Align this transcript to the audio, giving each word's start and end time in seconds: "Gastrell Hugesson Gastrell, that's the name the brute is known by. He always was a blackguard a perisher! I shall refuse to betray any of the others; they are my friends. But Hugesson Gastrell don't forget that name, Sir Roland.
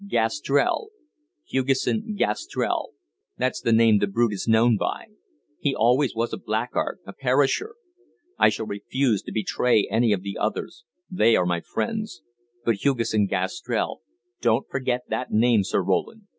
"Gastrell 0.07 0.87
Hugesson 1.47 2.15
Gastrell, 2.17 2.93
that's 3.37 3.61
the 3.61 3.71
name 3.71 3.99
the 3.99 4.07
brute 4.07 4.33
is 4.33 4.47
known 4.47 4.75
by. 4.75 5.05
He 5.59 5.75
always 5.75 6.15
was 6.15 6.33
a 6.33 6.37
blackguard 6.39 6.97
a 7.05 7.13
perisher! 7.13 7.75
I 8.39 8.49
shall 8.49 8.65
refuse 8.65 9.21
to 9.21 9.31
betray 9.31 9.87
any 9.91 10.11
of 10.11 10.23
the 10.23 10.39
others; 10.39 10.85
they 11.11 11.35
are 11.35 11.45
my 11.45 11.61
friends. 11.61 12.23
But 12.65 12.83
Hugesson 12.83 13.27
Gastrell 13.27 14.01
don't 14.41 14.67
forget 14.69 15.01
that 15.09 15.29
name, 15.29 15.63
Sir 15.63 15.83
Roland. 15.83 16.23